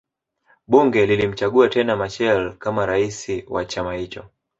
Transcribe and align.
Bunge 0.67 1.05
lilimchagua 1.05 1.69
tena 1.69 1.95
Machel 1.95 2.57
kama 2.57 2.85
Rais 2.85 3.31
wa 3.49 3.65
chama 3.65 3.93
hicho 3.95 4.25